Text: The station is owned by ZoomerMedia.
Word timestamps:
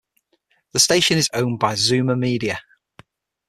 The 0.71 0.79
station 0.79 1.19
is 1.19 1.29
owned 1.31 1.59
by 1.59 1.75
ZoomerMedia. 1.75 2.57